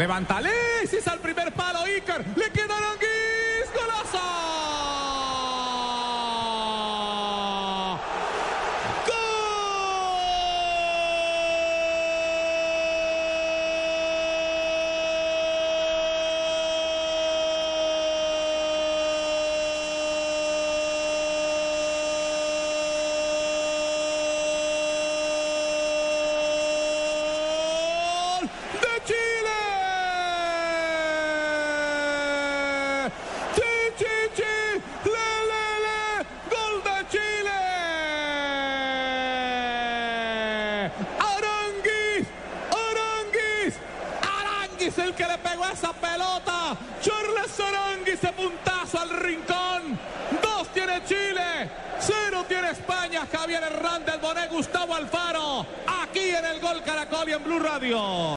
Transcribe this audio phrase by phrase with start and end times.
[0.00, 1.80] Levanta Alexis al primer palo.
[1.84, 2.24] Iker.
[2.34, 3.68] Le queda Aranguis.
[3.74, 4.18] ¡Golazo!
[28.82, 29.60] de Chile.
[33.54, 34.56] Chi, chi, chi,
[35.04, 36.00] le, le, le,
[36.52, 37.60] gol de Chile.
[41.18, 42.26] Aranguis,
[42.84, 43.74] Aranguis,
[44.80, 46.74] Aranguis el que le pegó esa pelota.
[47.02, 49.98] Charles Aranguis de puntazo al rincón.
[50.42, 53.26] Dos tiene Chile, cero tiene España.
[53.30, 55.66] Javier Hernández, Bonet, Gustavo Alfaro.
[56.02, 58.36] Aquí en el Gol Caracol y en Blue Radio.